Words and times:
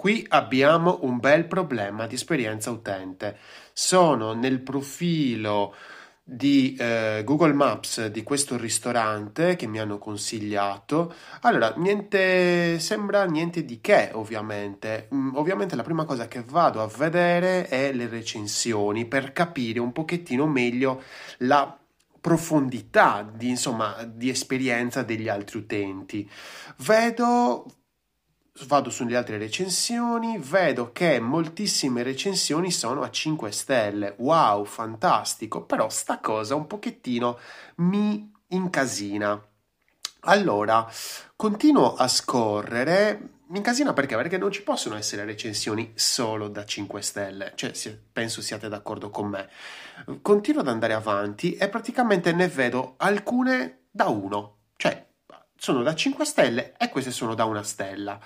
qui 0.00 0.24
abbiamo 0.30 1.00
un 1.02 1.18
bel 1.18 1.44
problema 1.44 2.06
di 2.06 2.14
esperienza 2.14 2.70
utente. 2.70 3.36
Sono 3.74 4.32
nel 4.32 4.60
profilo 4.60 5.74
di 6.24 6.74
eh, 6.80 7.20
Google 7.22 7.52
Maps 7.52 8.06
di 8.06 8.22
questo 8.22 8.56
ristorante 8.56 9.56
che 9.56 9.66
mi 9.66 9.78
hanno 9.78 9.98
consigliato. 9.98 11.12
Allora, 11.42 11.74
niente, 11.76 12.78
sembra 12.78 13.26
niente 13.26 13.62
di 13.66 13.82
che, 13.82 14.08
ovviamente. 14.14 15.08
Mm, 15.14 15.36
ovviamente 15.36 15.76
la 15.76 15.82
prima 15.82 16.06
cosa 16.06 16.28
che 16.28 16.44
vado 16.48 16.80
a 16.80 16.86
vedere 16.86 17.68
è 17.68 17.92
le 17.92 18.08
recensioni 18.08 19.04
per 19.04 19.34
capire 19.34 19.80
un 19.80 19.92
pochettino 19.92 20.46
meglio 20.46 21.02
la 21.40 21.78
profondità 22.18 23.30
di, 23.30 23.50
insomma, 23.50 23.96
di 24.10 24.30
esperienza 24.30 25.02
degli 25.02 25.28
altri 25.28 25.58
utenti. 25.58 26.30
Vedo 26.78 27.66
vado 28.66 28.90
sulle 28.90 29.16
altre 29.16 29.38
recensioni, 29.38 30.38
vedo 30.38 30.92
che 30.92 31.20
moltissime 31.20 32.02
recensioni 32.02 32.70
sono 32.70 33.02
a 33.02 33.10
5 33.10 33.50
stelle. 33.50 34.14
Wow, 34.18 34.64
fantastico, 34.64 35.64
però 35.64 35.88
sta 35.88 36.18
cosa 36.18 36.54
un 36.54 36.66
pochettino 36.66 37.38
mi 37.76 38.32
incasina. 38.48 39.42
Allora, 40.24 40.86
continuo 41.34 41.94
a 41.94 42.06
scorrere, 42.06 43.38
mi 43.46 43.58
incasina 43.58 43.92
perché? 43.94 44.16
Perché 44.16 44.36
non 44.36 44.52
ci 44.52 44.62
possono 44.62 44.96
essere 44.96 45.24
recensioni 45.24 45.92
solo 45.94 46.48
da 46.48 46.64
5 46.64 47.00
stelle, 47.00 47.52
cioè 47.54 47.72
penso 48.12 48.42
siate 48.42 48.68
d'accordo 48.68 49.08
con 49.10 49.28
me. 49.28 49.48
Continuo 50.20 50.60
ad 50.60 50.68
andare 50.68 50.92
avanti 50.92 51.54
e 51.54 51.68
praticamente 51.68 52.32
ne 52.32 52.48
vedo 52.48 52.94
alcune 52.98 53.86
da 53.90 54.08
1, 54.08 54.28
cioè 54.28 54.59
sono 55.70 55.82
da 55.84 55.94
5 55.94 56.24
stelle 56.24 56.74
e 56.76 56.88
queste 56.88 57.12
sono 57.12 57.34
da 57.34 57.44
una 57.44 57.62
stella. 57.62 58.18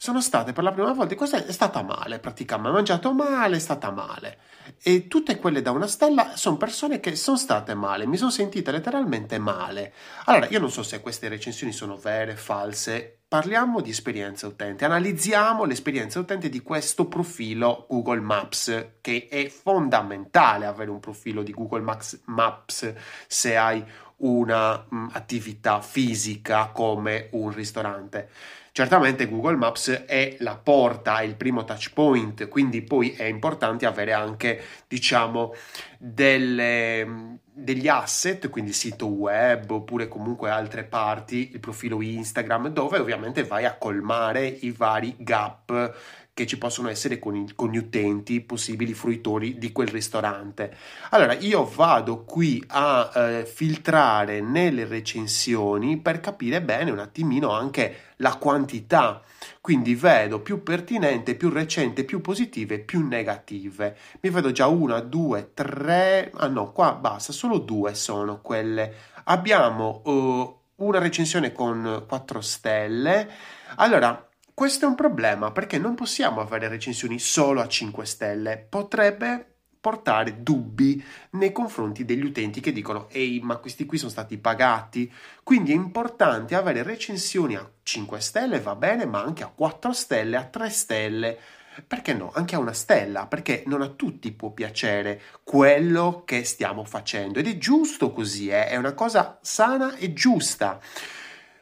Sono 0.00 0.20
state 0.20 0.52
per 0.52 0.62
la 0.62 0.72
prima 0.72 0.92
volta, 0.92 1.14
questa 1.16 1.44
è 1.44 1.52
stata 1.52 1.82
male 1.82 2.18
praticamente, 2.18 2.70
ha 2.70 2.72
mangiato 2.72 3.12
male, 3.12 3.56
è 3.56 3.58
stata 3.58 3.90
male. 3.90 4.38
E 4.80 5.08
tutte 5.08 5.38
quelle 5.38 5.60
da 5.60 5.72
una 5.72 5.88
stella 5.88 6.36
sono 6.36 6.56
persone 6.56 7.00
che 7.00 7.16
sono 7.16 7.36
state 7.36 7.74
male, 7.74 8.06
mi 8.06 8.16
sono 8.16 8.30
sentite 8.30 8.70
letteralmente 8.70 9.38
male. 9.38 9.92
Allora, 10.26 10.46
io 10.48 10.60
non 10.60 10.70
so 10.70 10.82
se 10.82 11.00
queste 11.00 11.28
recensioni 11.28 11.72
sono 11.72 11.96
vere, 11.96 12.36
false, 12.36 13.18
parliamo 13.26 13.80
di 13.80 13.90
esperienza 13.90 14.46
utente, 14.46 14.84
analizziamo 14.84 15.64
l'esperienza 15.64 16.20
utente 16.20 16.48
di 16.48 16.60
questo 16.60 17.06
profilo 17.06 17.86
Google 17.88 18.20
Maps, 18.20 18.92
che 19.00 19.26
è 19.28 19.48
fondamentale 19.48 20.64
avere 20.64 20.90
un 20.90 21.00
profilo 21.00 21.42
di 21.42 21.52
Google 21.52 21.82
Maps 22.24 22.94
se 23.26 23.56
hai 23.56 23.84
un'attività 24.18 25.80
fisica 25.80 26.70
come 26.72 27.28
un 27.32 27.52
ristorante. 27.52 28.30
Certamente 28.72 29.28
Google 29.28 29.56
Maps 29.56 29.90
è 30.06 30.36
la 30.40 30.56
porta, 30.56 31.18
è 31.18 31.24
il 31.24 31.34
primo 31.34 31.64
touch 31.64 31.92
point, 31.92 32.48
quindi 32.48 32.82
poi 32.82 33.10
è 33.10 33.24
importante 33.24 33.86
avere 33.86 34.12
anche, 34.12 34.62
diciamo, 34.86 35.52
delle, 35.98 37.38
degli 37.58 37.88
asset, 37.88 38.48
quindi 38.48 38.72
sito 38.72 39.06
web 39.06 39.70
oppure 39.70 40.08
comunque 40.08 40.50
altre 40.50 40.84
parti, 40.84 41.50
il 41.52 41.60
profilo 41.60 42.00
Instagram, 42.00 42.68
dove 42.68 42.98
ovviamente 42.98 43.44
vai 43.44 43.64
a 43.64 43.76
colmare 43.76 44.46
i 44.46 44.70
vari 44.70 45.14
gap 45.18 45.96
che 46.38 46.46
ci 46.46 46.56
possono 46.56 46.88
essere 46.88 47.18
con, 47.18 47.34
i, 47.34 47.50
con, 47.56 47.70
gli 47.70 47.78
utenti, 47.78 48.40
possibili 48.40 48.94
fruitori 48.94 49.58
di 49.58 49.72
quel 49.72 49.88
ristorante. 49.88 50.72
Allora, 51.10 51.32
io 51.32 51.64
vado 51.64 52.22
qui 52.22 52.62
a 52.68 53.10
eh, 53.12 53.44
filtrare 53.44 54.40
nelle 54.40 54.84
recensioni 54.84 55.98
per 55.98 56.20
capire 56.20 56.62
bene 56.62 56.92
un 56.92 57.00
attimino 57.00 57.50
anche 57.50 58.12
la 58.18 58.36
quantità. 58.36 59.20
Quindi 59.60 59.96
vedo 59.96 60.40
più 60.40 60.62
pertinente, 60.62 61.34
più 61.34 61.50
recente, 61.50 62.04
più 62.04 62.20
positive, 62.20 62.78
più 62.78 63.04
negative. 63.04 63.96
Mi 64.20 64.30
vedo 64.30 64.52
già 64.52 64.68
una, 64.68 65.00
due, 65.00 65.50
tre. 65.54 66.30
Ah 66.36 66.46
no, 66.46 66.70
qua 66.70 66.92
basta, 66.92 67.32
solo 67.32 67.47
due 67.56 67.94
sono 67.94 68.42
quelle. 68.42 68.94
Abbiamo 69.24 70.02
uh, 70.04 70.84
una 70.84 70.98
recensione 70.98 71.52
con 71.52 72.04
4 72.06 72.40
stelle. 72.42 73.30
Allora, 73.76 74.28
questo 74.52 74.84
è 74.84 74.88
un 74.88 74.94
problema 74.94 75.50
perché 75.52 75.78
non 75.78 75.94
possiamo 75.94 76.42
avere 76.42 76.68
recensioni 76.68 77.18
solo 77.18 77.62
a 77.62 77.66
5 77.66 78.04
stelle. 78.04 78.58
Potrebbe 78.68 79.54
portare 79.80 80.42
dubbi 80.42 81.02
nei 81.30 81.52
confronti 81.52 82.04
degli 82.04 82.24
utenti 82.24 82.60
che 82.60 82.72
dicono 82.72 83.08
ehi 83.10 83.40
ma 83.40 83.56
questi 83.56 83.86
qui 83.86 83.96
sono 83.96 84.10
stati 84.10 84.36
pagati 84.36 85.10
quindi 85.44 85.70
è 85.70 85.76
importante 85.76 86.56
avere 86.56 86.82
recensioni 86.82 87.54
a 87.54 87.70
5 87.82 88.20
stelle 88.20 88.60
va 88.60 88.74
bene 88.74 89.06
ma 89.06 89.22
anche 89.22 89.44
a 89.44 89.52
4 89.54 89.92
stelle 89.92 90.36
a 90.36 90.44
3 90.44 90.70
stelle 90.70 91.38
perché 91.86 92.12
no 92.14 92.30
anche 92.34 92.54
a 92.54 92.58
una 92.58 92.72
stella 92.72 93.26
perché 93.26 93.62
non 93.66 93.82
a 93.82 93.88
tutti 93.88 94.32
può 94.32 94.50
piacere 94.50 95.20
quello 95.42 96.22
che 96.24 96.44
stiamo 96.44 96.84
facendo 96.84 97.38
ed 97.38 97.46
è 97.46 97.58
giusto 97.58 98.12
così 98.12 98.48
eh? 98.48 98.66
è 98.66 98.76
una 98.76 98.94
cosa 98.94 99.38
sana 99.42 99.96
e 99.96 100.12
giusta 100.12 100.80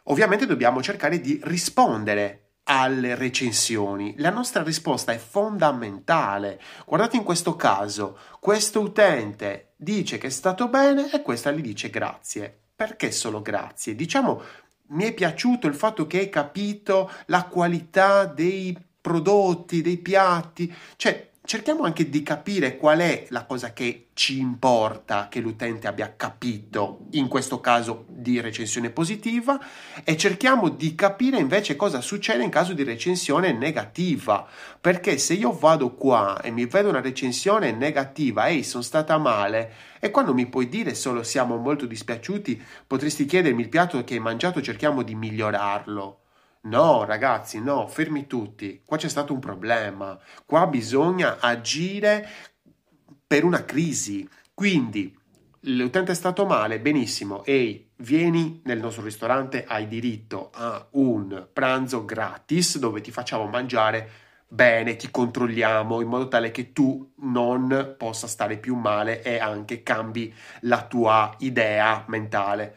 ovviamente 0.04 0.47
dobbiamo 0.47 0.82
cercare 0.82 1.21
di 1.21 1.41
rispondere 1.44 2.47
alle 2.69 3.15
recensioni. 3.15 4.15
La 4.19 4.31
nostra 4.31 4.62
risposta 4.62 5.12
è 5.12 5.19
fondamentale. 5.19 6.60
Guardate 6.84 7.16
in 7.16 7.22
questo 7.22 7.56
caso, 7.56 8.19
questo 8.41 8.81
utente 8.81 9.72
dice 9.77 10.19
che 10.19 10.28
è 10.28 10.31
stato 10.31 10.69
bene 10.69 11.12
e 11.12 11.22
questa 11.22 11.50
gli 11.50 11.60
dice 11.60 11.91
grazie. 11.91 12.62
Perché 12.75 13.10
solo 13.10 13.41
grazie? 13.41 13.94
Diciamo, 13.94 14.43
mi 14.88 15.04
è 15.04 15.12
piaciuto 15.15 15.66
il 15.66 15.75
fatto 15.75 16.06
che 16.06 16.19
hai 16.19 16.28
capito 16.28 17.10
la 17.27 17.44
qualità 17.44 18.25
dei 18.25 18.77
prodotti, 19.06 19.82
dei 19.82 19.98
piatti, 19.98 20.74
cioè 20.96 21.30
cerchiamo 21.44 21.84
anche 21.84 22.08
di 22.08 22.24
capire 22.24 22.76
qual 22.76 22.98
è 22.98 23.26
la 23.28 23.44
cosa 23.44 23.72
che 23.72 24.08
ci 24.14 24.40
importa 24.40 25.28
che 25.30 25.38
l'utente 25.38 25.86
abbia 25.86 26.12
capito, 26.16 27.06
in 27.12 27.28
questo 27.28 27.60
caso 27.60 28.04
di 28.08 28.40
recensione 28.40 28.90
positiva, 28.90 29.60
e 30.02 30.16
cerchiamo 30.16 30.70
di 30.70 30.96
capire 30.96 31.38
invece 31.38 31.76
cosa 31.76 32.00
succede 32.00 32.42
in 32.42 32.50
caso 32.50 32.72
di 32.72 32.82
recensione 32.82 33.52
negativa, 33.52 34.44
perché 34.80 35.18
se 35.18 35.34
io 35.34 35.52
vado 35.52 35.94
qua 35.94 36.40
e 36.40 36.50
mi 36.50 36.66
vedo 36.66 36.88
una 36.88 37.00
recensione 37.00 37.70
negativa, 37.70 38.48
ehi, 38.48 38.64
sono 38.64 38.82
stata 38.82 39.16
male, 39.16 39.72
e 40.00 40.10
qua 40.10 40.22
non 40.22 40.34
mi 40.34 40.46
puoi 40.46 40.68
dire 40.68 40.96
solo 40.96 41.22
siamo 41.22 41.56
molto 41.58 41.86
dispiaciuti, 41.86 42.60
potresti 42.88 43.24
chiedermi 43.24 43.62
il 43.62 43.68
piatto 43.68 44.02
che 44.02 44.14
hai 44.14 44.20
mangiato, 44.20 44.60
cerchiamo 44.60 45.02
di 45.02 45.14
migliorarlo. 45.14 46.22
No, 46.66 47.04
ragazzi, 47.04 47.60
no, 47.60 47.87
fermi 47.87 48.27
tutti. 48.27 48.82
Qua 48.84 48.97
c'è 48.97 49.09
stato 49.09 49.32
un 49.32 49.38
problema. 49.38 50.19
Qua 50.44 50.66
bisogna 50.66 51.38
agire 51.38 52.28
per 53.25 53.44
una 53.44 53.65
crisi. 53.65 54.28
Quindi 54.53 55.16
l'utente 55.60 56.10
è 56.10 56.15
stato 56.15 56.44
male, 56.44 56.81
benissimo. 56.81 57.44
Ehi, 57.44 57.91
vieni 57.99 58.62
nel 58.65 58.81
nostro 58.81 59.04
ristorante, 59.04 59.65
hai 59.65 59.87
diritto 59.87 60.50
a 60.53 60.84
un 60.93 61.47
pranzo 61.53 62.04
gratis 62.04 62.78
dove 62.78 63.00
ti 63.00 63.12
facciamo 63.12 63.47
mangiare 63.47 64.10
bene, 64.48 64.97
ti 64.97 65.09
controlliamo 65.09 66.00
in 66.00 66.09
modo 66.09 66.27
tale 66.27 66.50
che 66.50 66.72
tu 66.72 67.12
non 67.19 67.94
possa 67.97 68.27
stare 68.27 68.59
più 68.59 68.75
male 68.75 69.22
e 69.22 69.38
anche 69.38 69.84
cambi 69.84 70.34
la 70.62 70.83
tua 70.84 71.33
idea 71.38 72.04
mentale. 72.09 72.77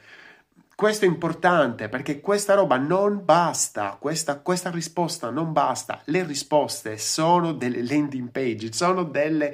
Questo 0.80 1.04
è 1.04 1.10
importante 1.10 1.90
perché 1.90 2.22
questa 2.22 2.54
roba 2.54 2.78
non 2.78 3.26
basta, 3.26 3.98
questa, 4.00 4.40
questa, 4.40 4.72
risposta 4.72 5.30
non 5.30 5.52
basta. 5.52 6.00
Le 6.06 6.24
risposte 6.24 6.98
sono 6.98 7.52
delle 7.52 7.84
landing 7.84 8.32
page, 8.32 8.72
sono 8.72 9.04
delle 9.04 9.54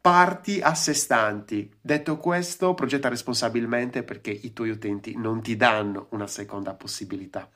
parti 0.00 0.60
a 0.60 0.74
sé 0.74 0.92
stanti. 0.92 1.72
Detto 1.80 2.16
questo, 2.16 2.74
progetta 2.74 3.08
responsabilmente 3.08 4.02
perché 4.02 4.32
i 4.32 4.52
tuoi 4.52 4.70
utenti 4.70 5.16
non 5.16 5.40
ti 5.40 5.54
danno 5.54 6.08
una 6.10 6.26
seconda 6.26 6.74
possibilità. 6.74 7.48